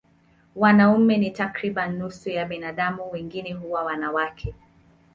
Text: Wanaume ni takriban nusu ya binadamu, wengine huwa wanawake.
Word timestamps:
Wanaume 0.55 1.17
ni 1.17 1.31
takriban 1.31 1.97
nusu 1.97 2.29
ya 2.29 2.45
binadamu, 2.45 3.11
wengine 3.11 3.53
huwa 3.53 3.83
wanawake. 3.83 4.55